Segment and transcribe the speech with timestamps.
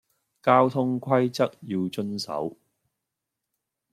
[0.41, 2.57] 交通規則要遵守